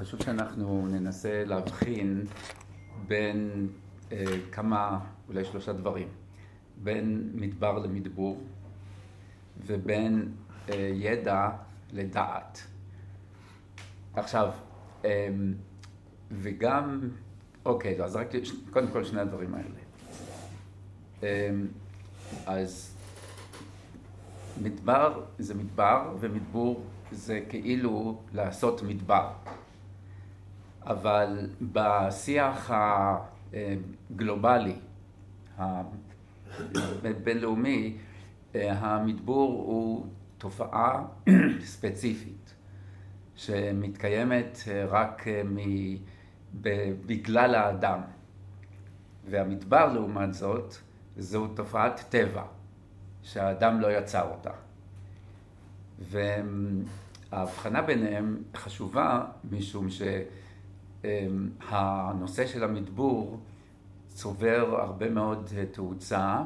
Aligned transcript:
חשוב 0.00 0.22
שאנחנו 0.22 0.86
ננסה 0.90 1.44
להבחין 1.44 2.24
בין 3.08 3.68
אה, 4.12 4.24
כמה, 4.52 5.00
אולי 5.28 5.44
שלושה 5.44 5.72
דברים, 5.72 6.08
בין 6.82 7.30
מדבר 7.34 7.78
למדבור 7.78 8.40
ובין 9.66 10.32
אה, 10.68 10.90
ידע 10.94 11.48
לדעת. 11.92 12.60
עכשיו, 14.14 14.50
אה, 15.04 15.28
וגם, 16.30 17.08
אוקיי, 17.64 18.04
אז 18.04 18.16
רק 18.16 18.28
קודם 18.70 18.88
כל 18.88 19.04
שני 19.04 19.20
הדברים 19.20 19.54
האלה. 19.54 19.80
אה, 21.22 21.50
אז 22.46 22.96
מדבר 24.62 25.24
זה 25.38 25.54
מדבר 25.54 26.16
ומדבור 26.20 26.84
זה 27.12 27.40
כאילו 27.48 28.22
לעשות 28.32 28.82
מדבר. 28.82 29.30
אבל 30.86 31.50
בשיח 31.62 32.70
הגלובלי, 34.10 34.76
הבינלאומי, 37.04 37.96
המדבור 38.54 39.50
הוא 39.52 40.06
תופעה 40.38 41.04
ספציפית 41.64 42.54
שמתקיימת 43.36 44.58
רק 44.88 45.24
בגלל 47.06 47.54
האדם. 47.54 48.00
והמדבר 49.30 49.92
לעומת 49.92 50.34
זאת 50.34 50.74
זו 51.16 51.48
תופעת 51.48 52.04
טבע 52.08 52.44
שהאדם 53.22 53.80
לא 53.80 53.98
יצר 53.98 54.28
אותה. 54.30 54.50
וההבחנה 57.32 57.82
ביניהם 57.82 58.42
חשובה 58.56 59.24
משום 59.50 59.90
שהנושא 61.02 62.46
של 62.46 62.64
המדבור 62.64 63.40
צובר 64.08 64.80
הרבה 64.80 65.10
מאוד 65.10 65.50
תאוצה 65.72 66.42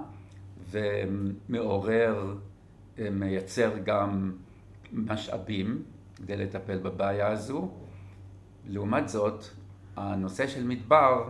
ומעורר, 0.71 2.37
מייצר 2.99 3.79
גם 3.85 4.33
משאבים 4.93 5.83
כדי 6.17 6.37
לטפל 6.37 6.79
בבעיה 6.79 7.29
הזו. 7.29 7.69
לעומת 8.69 9.09
זאת, 9.09 9.45
הנושא 9.97 10.47
של 10.47 10.67
מדבר 10.67 11.29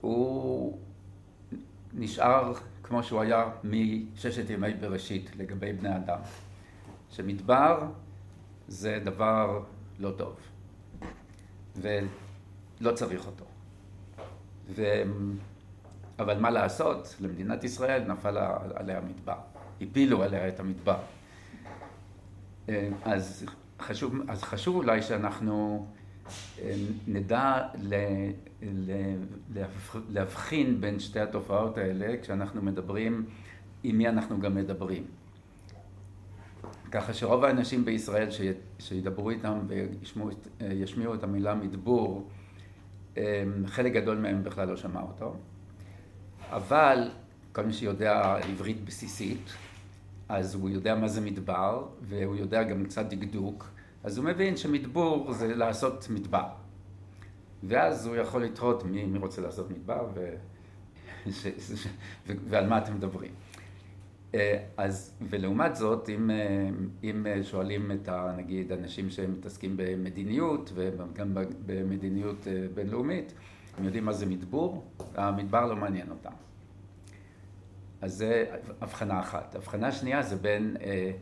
הוא 0.00 0.78
נשאר 1.94 2.52
כמו 2.82 3.02
שהוא 3.02 3.20
היה 3.20 3.50
מששת 3.64 4.50
ימי 4.50 4.74
בראשית 4.74 5.30
לגבי 5.36 5.72
בני 5.72 5.96
אדם. 5.96 6.18
שמדבר 7.10 7.88
זה 8.68 8.98
דבר 9.04 9.62
לא 9.98 10.10
טוב, 10.10 10.36
ולא 12.80 12.92
צריך 12.92 13.26
אותו. 13.26 13.44
ו... 14.70 15.02
אבל 16.18 16.38
מה 16.38 16.50
לעשות, 16.50 17.16
למדינת 17.20 17.64
ישראל 17.64 18.04
נפל 18.12 18.38
עליה 18.74 19.00
מדבר, 19.00 19.36
הפילו 19.80 20.22
עליה 20.22 20.48
את 20.48 20.60
המדבר. 20.60 20.98
אז 23.04 23.46
חשוב, 23.80 24.14
אז 24.28 24.42
חשוב 24.42 24.76
אולי 24.76 25.02
שאנחנו 25.02 25.86
אה, 26.58 26.74
נדע 27.06 27.68
ל, 27.82 27.94
ל, 28.62 28.92
להבחין 30.08 30.80
בין 30.80 31.00
שתי 31.00 31.20
התופעות 31.20 31.78
האלה 31.78 32.16
כשאנחנו 32.22 32.62
מדברים, 32.62 33.26
עם 33.82 33.98
מי 33.98 34.08
אנחנו 34.08 34.40
גם 34.40 34.54
מדברים. 34.54 35.04
ככה 36.90 37.14
שרוב 37.14 37.44
האנשים 37.44 37.84
בישראל 37.84 38.28
שידברו 38.78 39.30
איתם 39.30 39.58
וישמיעו 40.60 41.14
את 41.14 41.24
המילה 41.24 41.54
מדבור, 41.54 42.28
חלק 43.66 43.92
גדול 43.92 44.18
מהם 44.18 44.44
בכלל 44.44 44.68
לא 44.68 44.76
שמע 44.76 45.00
אותו. 45.00 45.34
אבל 46.50 47.10
כל 47.52 47.62
מי 47.62 47.72
שיודע 47.72 48.36
עברית 48.42 48.84
בסיסית, 48.84 49.52
אז 50.28 50.54
הוא 50.54 50.70
יודע 50.70 50.94
מה 50.94 51.08
זה 51.08 51.20
מדבר, 51.20 51.86
והוא 52.02 52.36
יודע 52.36 52.62
גם 52.62 52.84
קצת 52.84 53.06
דקדוק, 53.06 53.68
אז 54.04 54.18
הוא 54.18 54.26
מבין 54.26 54.56
שמדבור 54.56 55.32
זה 55.32 55.54
לעשות 55.54 56.06
מדבר. 56.10 56.46
ואז 57.62 58.06
הוא 58.06 58.16
יכול 58.16 58.44
לתהות 58.44 58.84
מי, 58.84 59.04
מי 59.04 59.18
רוצה 59.18 59.42
לעשות 59.42 59.70
מדבר 59.70 60.08
ו... 60.14 60.34
ש... 61.30 61.46
ש... 61.46 61.86
ועל 62.26 62.68
מה 62.68 62.78
אתם 62.78 62.94
מדברים. 62.94 63.32
אה, 64.34 64.64
אז, 64.76 65.14
ולעומת 65.20 65.76
זאת, 65.76 66.08
אם, 66.08 66.30
אה, 66.30 66.68
אם 67.04 67.26
שואלים 67.42 67.92
את, 67.92 68.08
ה, 68.08 68.34
נגיד, 68.36 68.72
אנשים 68.72 69.10
שמתעסקים 69.10 69.76
במדיניות, 69.76 70.72
וגם 70.74 71.34
במדיניות 71.66 72.46
אה, 72.48 72.66
בינלאומית, 72.74 73.34
הם 73.78 73.84
יודעים 73.84 74.04
מה 74.04 74.12
זה 74.12 74.26
מדבור, 74.26 74.84
המדבר 75.14 75.66
לא 75.66 75.76
מעניין 75.76 76.10
אותם. 76.10 76.30
אז 78.00 78.14
זה 78.14 78.56
הבחנה 78.80 79.20
אחת. 79.20 79.54
הבחנה 79.54 79.92
שנייה 79.92 80.22
זה 80.22 80.36
בין 80.36 80.76
אה, 80.80 81.12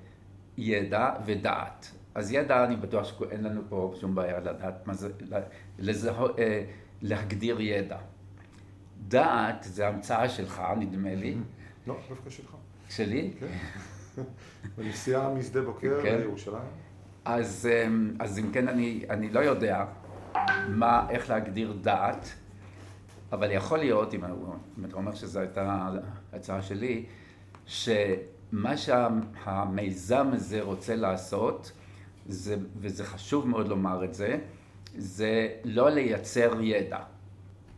ידע 0.56 1.10
ודעת. 1.26 1.92
אז 2.14 2.32
ידע, 2.32 2.64
אני 2.64 2.76
בטוח 2.76 3.04
שאין 3.04 3.44
לנו 3.44 3.60
פה 3.68 3.94
שום 4.00 4.14
בעיה 4.14 4.41
לדעת 4.41 4.86
מה 4.86 4.94
זה, 4.94 5.12
לזה, 5.78 6.10
אה, 6.10 6.64
להגדיר 7.02 7.60
ידע. 7.60 7.98
דעת 9.08 9.62
זה 9.62 9.88
המצאה 9.88 10.28
שלך, 10.28 10.62
נדמה 10.78 11.14
לי. 11.14 11.36
לא, 11.86 11.97
דווקא 12.08 12.30
שלך. 12.30 12.56
שלי? 12.88 13.31
כן. 13.41 13.47
בנסיעה 14.76 15.34
משדה 15.34 15.62
בוקר 15.62 16.00
כן. 16.03 16.19
לירושלים. 16.19 16.62
אז, 17.25 17.69
אמ, 17.87 18.15
אז 18.19 18.38
אם 18.38 18.53
כן, 18.53 18.69
אני, 18.69 19.04
אני 19.10 19.31
לא 19.31 19.41
יודע 19.41 19.84
מה, 20.69 21.06
איך 21.10 21.31
להגדיר 21.31 21.72
דעת, 21.81 22.28
אבל 23.32 23.50
יכול 23.50 23.78
להיות, 23.78 24.15
אם, 24.15 24.25
אם 24.78 24.84
אתה 24.84 24.97
אומר 24.97 25.15
שזו 25.15 25.41
הייתה 25.41 25.88
ההצעה 26.32 26.62
שלי, 26.62 27.04
שמה 27.66 28.77
שהמיזם 28.77 30.28
הזה 30.32 30.62
רוצה 30.62 30.97
לעשות, 30.97 31.72
זה, 32.27 32.56
וזה 32.81 33.04
חשוב 33.04 33.48
מאוד 33.48 33.69
לומר 33.69 34.04
את 34.04 34.15
זה, 34.15 34.38
זה 34.97 35.48
לא 35.65 35.91
לייצר 35.91 36.60
ידע. 36.60 36.98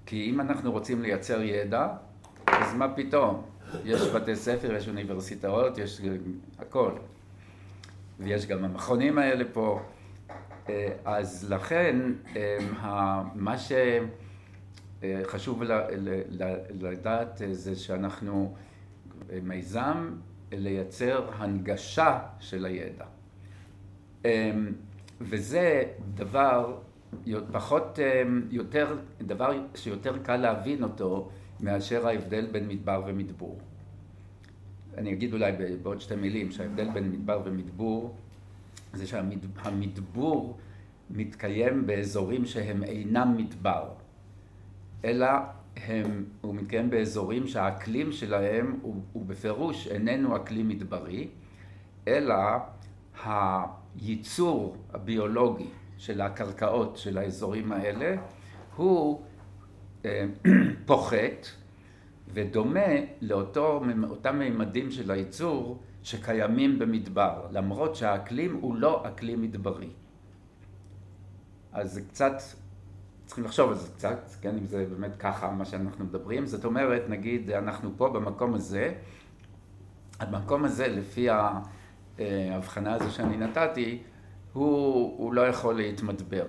כי 0.06 0.30
אם 0.30 0.40
אנחנו 0.40 0.72
רוצים 0.72 1.02
לייצר 1.02 1.42
ידע, 1.42 1.88
אז 2.46 2.74
מה 2.74 2.94
פתאום? 2.94 3.42
יש 3.84 4.02
בתי 4.02 4.36
ספר, 4.36 4.74
יש 4.74 4.88
אוניברסיטאות, 4.88 5.78
יש 5.78 6.00
הכל. 6.58 6.92
ויש 8.20 8.46
גם 8.46 8.64
המכונים 8.64 9.18
האלה 9.18 9.44
פה. 9.52 9.80
אה, 10.68 10.88
אז 11.04 11.52
לכן, 11.52 11.96
אה, 12.36 12.58
מה 13.34 13.54
שחשוב 15.02 15.62
לדעת 16.70 17.42
אה, 17.42 17.54
זה 17.54 17.76
שאנחנו 17.76 18.54
מיזם 19.42 20.10
לייצר 20.52 21.30
הנגשה 21.34 22.18
של 22.40 22.66
הידע. 22.66 23.04
וזה 25.20 25.84
דבר 26.14 26.78
פחות, 27.52 27.98
יותר, 28.50 28.96
דבר 29.20 29.52
שיותר 29.74 30.18
קל 30.22 30.36
להבין 30.36 30.82
אותו 30.82 31.30
מאשר 31.62 32.06
ההבדל 32.06 32.46
בין 32.46 32.68
מדבר 32.68 33.02
ומדבור. 33.06 33.58
אני 34.98 35.12
אגיד 35.12 35.32
אולי 35.32 35.52
בעוד 35.82 36.00
שתי 36.00 36.16
מילים 36.16 36.50
שההבדל 36.50 36.90
בין 36.90 37.10
מדבר 37.12 37.42
ומדבור 37.44 38.14
זה 38.92 39.06
שהמדבור 39.06 40.58
מתקיים 41.10 41.86
באזורים 41.86 42.46
שהם 42.46 42.84
אינם 42.84 43.34
מדבר, 43.36 43.88
אלא 45.04 45.26
הם, 45.76 46.24
הוא 46.40 46.54
מתקיים 46.54 46.90
באזורים 46.90 47.46
שהאקלים 47.46 48.12
שלהם 48.12 48.78
הוא, 48.82 49.02
הוא 49.12 49.26
בפירוש 49.26 49.88
איננו 49.88 50.36
אקלים 50.36 50.68
מדברי, 50.68 51.28
אלא 52.08 52.34
הייצור 53.24 54.76
הביולוגי 54.92 55.68
של 55.98 56.20
הקרקעות 56.20 56.96
של 56.96 57.18
האזורים 57.18 57.72
האלה 57.72 58.16
הוא 58.76 59.22
פוחת 60.86 61.46
ודומה 62.32 62.90
לאותם 63.20 64.38
מימדים 64.38 64.90
של 64.90 65.10
הייצור 65.10 65.82
שקיימים 66.02 66.78
במדבר, 66.78 67.46
למרות 67.50 67.96
שהאקלים 67.96 68.56
הוא 68.60 68.76
לא 68.76 69.08
אקלים 69.08 69.42
מדברי. 69.42 69.90
אז 71.72 71.92
זה 71.92 72.02
קצת, 72.02 72.32
צריכים 73.26 73.44
לחשוב 73.44 73.70
על 73.70 73.76
זה 73.76 73.92
קצת, 73.92 74.30
כן, 74.40 74.56
אם 74.56 74.66
זה 74.66 74.86
באמת 74.90 75.16
ככה 75.16 75.50
מה 75.50 75.64
שאנחנו 75.64 76.04
מדברים. 76.04 76.46
זאת 76.46 76.64
אומרת, 76.64 77.02
נגיד, 77.08 77.50
אנחנו 77.50 77.90
פה 77.96 78.08
במקום 78.08 78.54
הזה, 78.54 78.94
המקום 80.20 80.64
הזה, 80.64 80.88
לפי 80.88 81.28
ההבחנה 82.18 82.94
הזו 82.94 83.10
שאני 83.10 83.36
נתתי, 83.36 84.02
הוא, 84.52 85.18
הוא 85.18 85.34
לא 85.34 85.40
יכול 85.48 85.74
להתמדבר. 85.74 86.46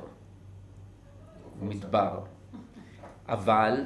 הוא 1.59 1.69
מדבר. 1.69 2.19
אבל, 3.31 3.83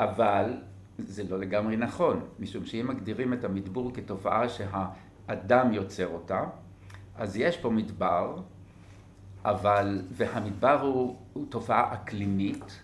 אבל, 0.00 0.52
זה 0.98 1.22
לא 1.30 1.38
לגמרי 1.38 1.76
נכון, 1.76 2.20
משום 2.38 2.66
שאם 2.66 2.86
מגדירים 2.88 3.32
את 3.32 3.44
המדבור 3.44 3.92
כתופעה 3.94 4.48
שהאדם 4.48 5.72
יוצר 5.72 6.06
אותה, 6.06 6.44
אז 7.16 7.36
יש 7.36 7.56
פה 7.56 7.70
מדבר, 7.70 8.36
אבל, 9.44 10.02
והמדבר 10.10 10.80
הוא, 10.80 11.16
הוא 11.32 11.46
תופעה 11.48 11.94
אקלימית, 11.94 12.82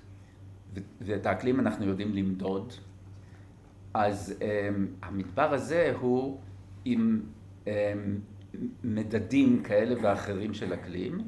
ואת 1.00 1.26
האקלים 1.26 1.60
אנחנו 1.60 1.84
יודעים 1.86 2.14
למדוד, 2.14 2.72
אז 3.94 4.34
um, 4.38 4.44
המדבר 5.06 5.54
הזה 5.54 5.94
הוא 6.00 6.40
עם 6.84 7.20
um, 7.64 7.68
מדדים 8.84 9.62
כאלה 9.62 9.94
ואחרים 10.02 10.54
של 10.54 10.74
אקלים. 10.74 11.18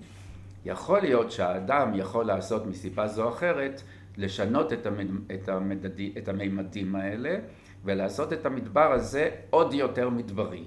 יכול 0.65 1.01
להיות 1.01 1.31
שהאדם 1.31 1.95
יכול 1.95 2.25
לעשות 2.25 2.67
מסיבה 2.67 3.09
זו 3.09 3.25
או 3.25 3.29
אחרת, 3.29 3.83
לשנות 4.17 4.73
את, 4.73 4.87
המד, 4.87 5.07
את, 5.35 5.49
המדדי, 5.49 6.13
את 6.19 6.29
המימדים 6.29 6.97
האלה 6.97 7.39
ולעשות 7.85 8.33
את 8.33 8.47
המדבר 8.47 8.93
הזה 8.93 9.31
עוד 9.51 9.75
יותר 9.75 10.11
מדברי. 10.11 10.65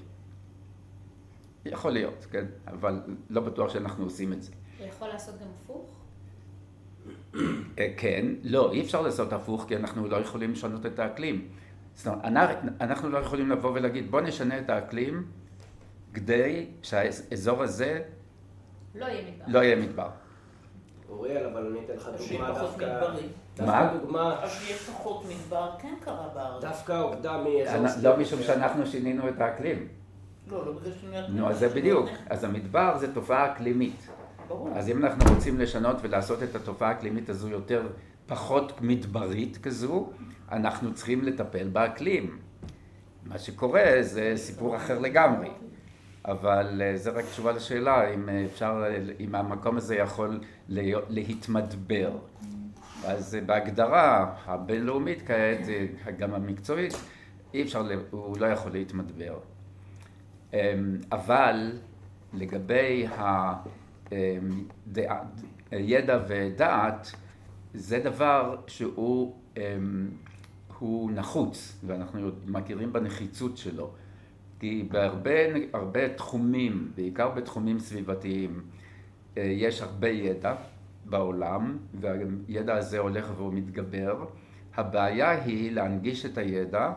יכול 1.66 1.92
להיות, 1.92 2.28
כן, 2.32 2.46
אבל 2.68 3.02
לא 3.30 3.42
בטוח 3.42 3.74
שאנחנו 3.74 4.04
עושים 4.04 4.34
את 4.34 4.44
זה. 4.44 4.52
הוא 4.80 4.88
יכול 4.88 5.08
לעשות 5.08 5.36
גם 5.42 5.48
הפוך? 5.56 6.00
אה, 7.80 7.94
כן, 7.98 8.26
לא, 8.44 8.72
אי 8.72 8.82
אפשר 8.82 9.02
לעשות 9.02 9.34
הפוך 9.34 9.66
כי 9.68 9.76
אנחנו 9.76 10.08
לא 10.08 10.18
יכולים 10.18 10.52
לשנות 10.52 10.86
את 10.86 11.00
האקלים. 11.00 11.48
זאת 11.96 12.08
אומרת, 12.08 12.58
אנחנו 12.82 13.10
לא 13.10 13.18
יכולים 13.18 13.50
לבוא 13.50 13.72
ולהגיד 13.72 14.12
בוא 14.12 14.22
נשנה 14.22 14.60
את 14.60 14.70
האקלים 14.70 15.26
כדי 16.14 16.66
שהאזור 16.82 17.64
הזה 17.64 18.02
לא 18.96 19.06
יהיה 19.06 19.32
מדבר. 19.32 19.46
לא 19.48 19.60
יהיה 19.60 19.76
מדבר. 19.76 20.10
אוריאל, 21.10 21.46
אבל 21.46 21.66
אני 21.66 21.80
אתן 21.86 21.94
לך 21.94 22.10
דוגמה 22.18 22.52
דווקא... 22.52 23.12
מה? 23.66 23.94
דוגמה... 24.02 24.42
שיהיה 24.48 24.78
פחות 24.78 25.24
מדבר, 25.26 25.72
כן 25.82 25.94
קרה 26.06 26.28
בארץ. 26.34 26.64
דווקא 26.64 27.04
עובדה 27.04 27.44
מאזור... 27.44 28.10
לא 28.10 28.18
משום 28.18 28.42
שאנחנו 28.44 28.86
שינינו 28.86 29.30
את 29.30 29.42
האקלים. 29.42 29.88
לא, 30.48 30.66
לא 30.66 30.72
בגלל 30.72 30.94
שינינו... 31.02 31.28
נו, 31.28 31.50
אז 31.50 31.60
זה 31.60 31.70
בדיוק. 31.70 32.10
אז 32.30 32.44
המדבר 32.44 32.98
זה 32.98 33.14
תופעה 33.14 33.52
אקלימית. 33.52 34.08
ברור. 34.48 34.70
אז 34.76 34.90
אם 34.90 35.06
אנחנו 35.06 35.34
רוצים 35.36 35.60
לשנות 35.60 35.98
ולעשות 36.02 36.44
את 36.44 36.56
התופעה 36.56 36.90
האקלימית 36.90 37.30
הזו 37.30 37.50
יותר, 37.50 37.88
פחות 38.28 38.82
מדברית 38.82 39.58
כזו, 39.58 40.10
אנחנו 40.52 40.94
צריכים 40.94 41.24
לטפל 41.24 41.68
באקלים. 41.68 42.40
מה 43.26 43.40
שקורה 43.40 43.84
זה 44.02 44.34
סיפור 44.36 44.76
אחר 44.76 45.00
לגמרי. 45.00 45.50
אבל 46.32 46.82
אה, 46.82 46.98
זה 46.98 47.10
רק 47.10 47.26
תשובה 47.26 47.52
לשאלה 47.52 48.14
אם 48.14 48.30
אה, 48.30 48.46
אפשר, 48.46 48.84
אה, 48.86 49.14
אם 49.20 49.36
המקום 49.36 49.78
הזה 49.78 49.96
יכול 49.96 50.40
להתמדבר. 51.10 52.18
אז 53.06 53.38
בהגדרה 53.46 54.36
הבינלאומית 54.46 55.22
כעת, 55.28 55.60
גם 56.18 56.34
המקצועית, 56.34 56.94
אי 57.54 57.64
אפשר, 57.64 57.84
הוא 58.12 58.38
לא 58.40 58.46
יכול 58.46 58.72
להתמדבר. 58.72 59.40
אמ, 60.54 60.58
אבל 61.12 61.72
לגבי 62.34 63.08
הידע 65.72 66.20
ודעת, 66.28 67.12
זה 67.74 68.00
דבר 68.00 68.58
שהוא 68.68 69.36
אמ, 69.58 70.10
נחוץ, 71.14 71.80
ואנחנו 71.86 72.30
מכירים 72.48 72.94
בנחיצות 72.94 73.58
שלו. 73.58 73.92
כי 74.60 74.88
בהרבה 74.92 76.10
תחומים, 76.16 76.92
בעיקר 76.96 77.30
בתחומים 77.30 77.80
סביבתיים, 77.80 78.62
אה, 79.38 79.44
יש 79.44 79.82
הרבה 79.82 80.10
ידע 80.10 80.56
בעולם, 81.06 81.78
והידע 81.94 82.76
הזה 82.76 83.00
הולך 83.00 83.32
והוא 83.38 83.54
מתגבר. 83.54 84.26
הבעיה 84.76 85.44
היא 85.44 85.72
להנגיש 85.72 86.26
את 86.26 86.38
הידע 86.38 86.92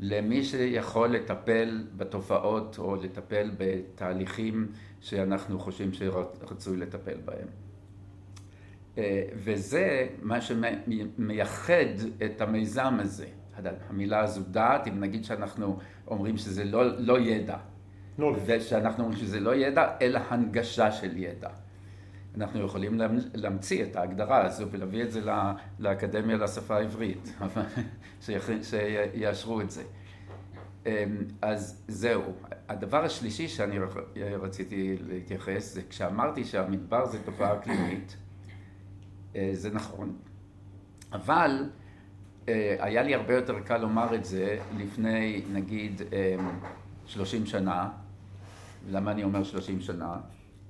למי 0.00 0.44
שיכול 0.44 1.08
לטפל 1.08 1.86
בתופעות 1.96 2.78
או 2.78 2.96
לטפל 2.96 3.50
בתהליכים 3.58 4.66
שאנחנו 5.00 5.58
חושבים 5.58 5.92
שרצוי 5.92 6.76
לטפל 6.76 7.18
בהם. 7.24 7.48
אה, 8.98 9.22
וזה 9.34 10.06
מה 10.22 10.40
שמייחד 10.40 11.74
את 12.24 12.40
המיזם 12.40 12.96
הזה. 13.00 13.26
המילה 13.88 14.20
הזו 14.20 14.40
דעת, 14.50 14.88
אם 14.88 15.00
נגיד 15.00 15.24
שאנחנו 15.24 15.78
אומרים 16.08 16.36
שזה 16.36 16.64
לא, 16.64 16.98
לא 16.98 17.20
ידע, 17.20 17.56
לא. 18.18 18.36
ושאנחנו 18.46 19.04
אומרים 19.04 19.20
שזה 19.20 19.40
לא 19.40 19.54
ידע, 19.54 19.96
אלא 20.00 20.20
הנגשה 20.28 20.92
של 20.92 21.16
ידע. 21.16 21.50
אנחנו 22.36 22.60
יכולים 22.60 23.00
להמציא 23.34 23.84
את 23.84 23.96
ההגדרה 23.96 24.46
הזו 24.46 24.66
ולהביא 24.70 25.02
את 25.02 25.12
זה 25.12 25.20
לאקדמיה 25.78 26.36
לשפה 26.36 26.76
העברית, 26.76 27.32
שיאשרו 28.62 29.60
את 29.60 29.70
זה. 29.70 29.82
אמ, 30.86 30.92
אז 31.42 31.82
זהו. 31.88 32.22
הדבר 32.68 33.04
השלישי 33.04 33.48
שאני 33.48 33.78
רציתי 34.16 34.96
להתייחס 35.00 35.74
זה 35.74 35.82
כשאמרתי 35.88 36.44
שהמדבר 36.44 37.06
זה 37.06 37.22
תופעה 37.24 37.54
אקלימית, 37.54 38.16
אה, 39.36 39.50
זה 39.52 39.70
נכון, 39.70 40.16
אבל 41.12 41.70
היה 42.78 43.02
לי 43.02 43.14
הרבה 43.14 43.34
יותר 43.34 43.60
קל 43.60 43.76
לומר 43.76 44.14
את 44.14 44.24
זה 44.24 44.58
לפני 44.76 45.42
נגיד 45.52 46.02
30 47.06 47.40
אמ, 47.40 47.46
שנה. 47.46 47.88
למה 48.90 49.10
אני 49.10 49.24
אומר 49.24 49.44
30 49.44 49.80
שנה? 49.80 50.16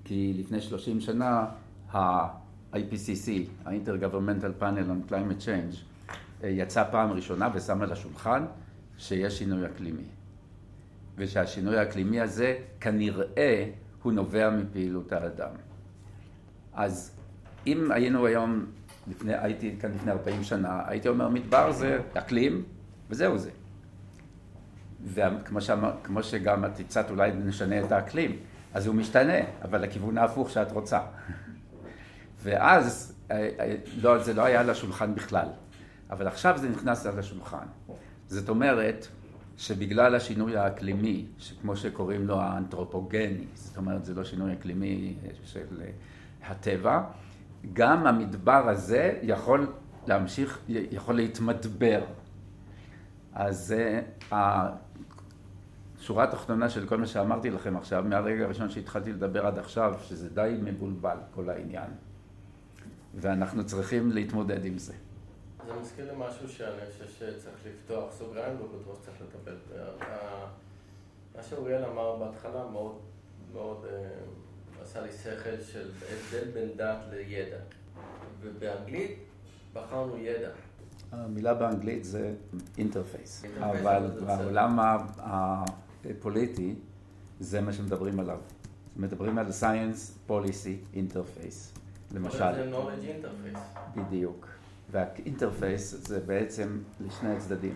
כי 0.05 0.35
לפני 0.39 0.61
30 0.61 1.01
שנה 1.01 1.47
ה-IPCC, 1.93 3.31
ה-Intergovernmental 3.67 4.63
Panel 4.63 4.89
on 4.91 5.13
Climate 5.13 5.45
Change, 5.45 5.77
אה, 6.45 6.49
יצא 6.49 6.85
פעם 6.91 7.13
ראשונה 7.13 7.49
ושם 7.55 7.83
על 7.83 7.93
השולחן 7.93 8.45
שיש 8.99 9.39
שינוי 9.39 9.67
אקלימי. 9.67 10.05
ושהשינוי 11.17 11.79
האקלימי 11.79 12.21
הזה 12.21 12.59
כנראה 12.81 13.71
הוא 14.03 14.13
נובע 14.13 14.51
מפעילות 14.51 15.13
האדם. 15.13 15.51
אז 16.75 17.17
אם 17.67 17.93
היינו 17.93 18.27
היום 18.27 18.67
לפני, 19.11 19.35
הייתי 19.35 19.77
כאן 19.81 19.93
לפני 19.93 20.13
40 20.13 20.45
שנה, 20.45 20.83
הייתי 20.87 21.09
אומר 21.09 21.29
מדבר 21.29 21.73
זה 21.73 22.01
אקלים, 22.15 22.65
וזהו 23.11 23.39
זה. 23.39 23.51
וכמו 25.05 25.61
שאמר, 25.61 25.93
כמו 26.05 26.23
שגם 26.23 26.65
את 26.65 26.81
הצעת 26.81 27.11
אולי 27.11 27.31
נשנה 27.33 27.81
את 27.81 27.93
האקלים, 27.93 28.37
אז 28.75 28.87
הוא 28.87 28.95
משתנה, 28.95 29.39
אבל 29.63 29.83
לכיוון 29.83 30.19
ההפוך 30.19 30.51
שאת 30.51 30.73
רוצה. 30.73 31.01
ואז 32.43 33.15
אה, 33.31 33.49
אה, 33.61 33.75
לא, 34.01 34.19
זה 34.19 34.35
לא 34.35 34.43
היה 34.45 34.61
על 34.61 34.71
השולחן 34.71 35.15
בכלל, 35.15 35.49
אבל 36.11 36.27
עכשיו 36.27 36.59
זה 36.59 36.69
נכנס 36.69 37.07
על 37.07 37.19
השולחן. 37.19 37.67
זאת 38.27 38.49
אומרת 38.49 39.07
שבגלל 39.57 40.15
השינוי 40.15 40.57
האקלימי, 40.57 41.27
כמו 41.61 41.77
שקוראים 41.77 42.27
לו 42.27 42.41
האנתרופוגני, 42.41 43.45
זאת 43.55 43.77
אומרת 43.77 44.05
זה 44.05 44.15
לא 44.15 44.25
שינוי 44.25 44.53
אקלימי 44.53 45.15
של 45.45 45.61
הטבע, 46.47 47.03
גם 47.73 48.07
המדבר 48.07 48.69
הזה 48.69 49.19
יכול 49.23 49.73
להמשיך, 50.07 50.59
יכול 50.69 51.15
להתמדבר. 51.15 52.00
אז 53.33 53.75
השורה 54.31 56.25
התחתונה 56.25 56.71
של 56.71 56.87
כל 56.87 56.97
מה 56.97 57.07
שאמרתי 57.07 57.50
לכם 57.50 57.77
עכשיו, 57.77 58.05
מהרגע 58.09 58.45
הראשון 58.45 58.71
שהתחלתי 58.71 59.12
לדבר 59.12 59.47
עד 59.47 59.59
עכשיו, 59.59 59.95
שזה 60.03 60.31
די 60.31 60.57
מבולבל 60.62 61.17
כל 61.35 61.50
העניין. 61.50 61.91
ואנחנו 63.15 63.67
צריכים 63.67 64.12
להתמודד 64.12 64.65
עם 64.65 64.79
זה. 64.79 64.95
זה 65.67 65.75
מזכיר 65.81 66.12
לי 66.12 66.19
משהו 66.29 66.49
שאני 66.49 66.81
חושב 66.93 67.09
שצריך 67.09 67.57
לפתוח 67.67 68.12
סוגריים, 68.12 68.59
לא 68.59 68.67
בטוח 68.67 68.97
שצריך 69.03 69.17
לטפל. 69.21 69.57
מה 71.37 71.43
שאוריאל 71.43 71.85
אמר 71.85 72.17
בהתחלה 72.17 72.67
מאוד 72.73 72.99
מאוד 73.53 73.85
אה, 73.85 74.09
שכל 75.23 75.63
של 75.73 75.91
הבדל 76.03 76.51
בין 76.51 76.69
דת 76.77 76.99
לידע. 77.11 77.57
ובאנגלית 78.41 79.19
בחרנו 79.73 80.17
ידע. 80.17 80.51
המילה 81.13 81.55
באנגלית 81.55 82.05
זה 82.05 82.35
interface, 82.78 83.45
אבל 83.61 84.11
בעולם 84.27 84.79
הפוליטי 85.19 86.75
זה 87.41 87.61
מה 87.61 87.73
שמדברים 87.73 88.21
עליו. 88.21 88.39
מדברים 88.97 89.39
על 89.39 89.47
science 89.61 90.31
policy 90.31 90.97
interface, 90.97 91.79
למשל. 92.15 92.55
זה 92.55 92.71
knowledge 92.73 93.25
interface. 93.25 93.59
בדיוק. 93.97 94.47
וה 94.90 95.09
interface 95.09 95.95
זה 96.09 96.21
בעצם 96.21 96.79
לשני 97.07 97.37
הצדדים. 97.37 97.75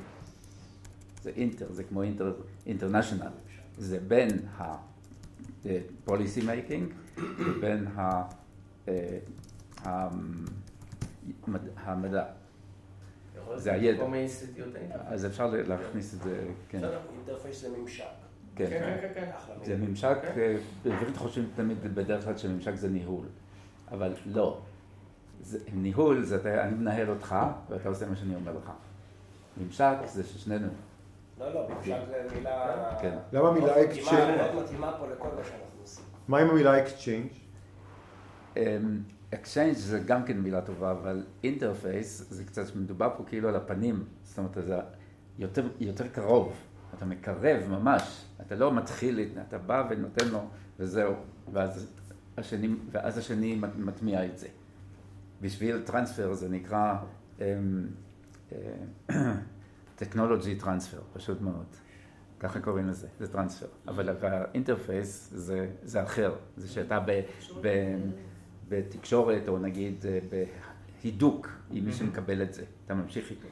זה 1.22 1.30
אינטר, 1.36 1.72
זה 1.72 1.84
כמו 1.84 2.02
אינטר, 2.02 2.34
אינטרנשיונל. 2.66 3.30
זה 3.78 4.00
בין 4.08 4.28
ה-policy 4.56 6.40
making 6.40 6.92
ובין 7.16 7.86
ה... 7.86 8.22
אה, 8.88 9.18
המדע. 11.76 12.24
זה 13.54 13.72
הידע. 13.72 14.04
אז 15.06 15.26
אפשר 15.26 15.46
להכניס 15.46 16.14
את 16.14 16.22
זה, 16.22 16.44
כן. 16.68 16.80
אינטרפייס 17.14 17.60
זה 17.60 17.68
ממשק. 17.78 18.04
כן, 18.54 18.66
כן, 18.70 19.08
כן. 19.14 19.30
כן. 19.46 19.64
זה 19.64 19.76
ממשק, 19.76 20.18
אה, 20.36 20.56
בעברית 20.84 21.16
חושבים 21.16 21.50
תמיד 21.56 21.94
בדרך 21.94 22.24
כלל 22.24 22.36
שממשק 22.36 22.74
זה 22.74 22.88
ניהול, 22.88 23.26
אבל 23.90 24.14
לא. 24.26 24.60
ניהול 25.72 26.22
זה 26.22 26.62
אני 26.64 26.74
מנהל 26.74 27.10
אותך 27.10 27.36
ואתה 27.68 27.88
עושה 27.88 28.06
מה 28.06 28.16
שאני 28.16 28.34
אומר 28.34 28.52
לך. 28.52 28.72
ממשק 29.56 29.94
זה 30.04 30.24
ששנינו. 30.24 30.68
לא, 31.38 31.54
לא, 31.54 31.68
ממשק 31.68 31.98
זה 32.08 32.26
מילה... 32.34 32.98
כן. 33.00 33.18
למה 33.32 33.50
exchange? 33.84 34.36
מאוד 34.36 34.64
מתאימה 34.64 34.92
פה 34.98 35.06
לכל 35.06 35.28
מה 35.36 35.44
שאנחנו. 35.44 35.71
מה 36.28 36.38
עם 36.38 36.50
המילה 36.50 36.82
exchange? 36.82 37.28
exchange 39.34 39.76
זה 39.76 39.98
גם 39.98 40.24
כן 40.24 40.38
מילה 40.38 40.60
טובה, 40.60 40.90
אבל 40.90 41.24
interface 41.44 42.26
זה 42.30 42.44
קצת 42.44 42.76
מדובר 42.76 43.10
פה 43.16 43.24
כאילו 43.24 43.48
על 43.48 43.56
הפנים, 43.56 44.04
זאת 44.22 44.38
אומרת 44.38 44.54
זה 44.54 44.78
יותר, 45.38 45.68
יותר 45.80 46.08
קרוב, 46.08 46.52
אתה 46.96 47.04
מקרב 47.04 47.62
ממש, 47.68 48.24
אתה 48.46 48.54
לא 48.54 48.74
מתחיל, 48.74 49.28
אתה 49.48 49.58
בא 49.58 49.86
ונותן 49.90 50.28
לו 50.28 50.40
וזהו, 50.78 51.14
ואז 51.52 51.86
השני, 52.36 52.68
ואז 52.90 53.18
השני 53.18 53.60
מטמיע 53.78 54.24
את 54.24 54.38
זה. 54.38 54.48
בשביל 55.40 55.82
transfer 55.82 56.34
זה 56.34 56.48
נקרא 56.48 56.94
technology 59.96 60.54
transfer, 60.56 61.00
פשוט 61.12 61.40
מאוד. 61.40 61.66
ככה 62.42 62.60
קוראים 62.60 62.88
לזה, 62.88 63.06
זה 63.20 63.32
transfer. 63.32 63.66
אבל 63.88 64.08
ה 64.22 64.33
interface 64.33 65.30
זה, 65.34 65.68
זה 65.82 66.02
אחר, 66.02 66.34
זה 66.56 66.68
שאתה 66.68 67.00
ב, 67.06 67.20
ב, 67.60 67.96
בתקשורת, 68.68 69.48
או 69.48 69.58
נגיד 69.58 70.04
בהידוק 71.02 71.48
עם 71.70 71.84
מי 71.84 71.92
שמקבל 71.92 72.42
את 72.42 72.54
זה, 72.54 72.64
אתה 72.86 72.94
ממשיך 72.94 73.30
איתו. 73.30 73.48